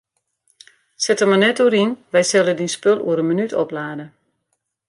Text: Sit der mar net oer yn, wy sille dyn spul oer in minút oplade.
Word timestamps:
Sit 1.03 1.19
der 1.19 1.29
mar 1.31 1.41
net 1.43 1.61
oer 1.63 1.75
yn, 1.83 1.91
wy 2.11 2.23
sille 2.29 2.53
dyn 2.55 2.73
spul 2.75 2.99
oer 3.07 3.19
in 3.21 3.27
minút 3.29 3.53
oplade. 3.63 4.05